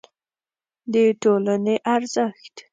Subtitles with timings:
[0.91, 2.55] د ټولنې ارزښت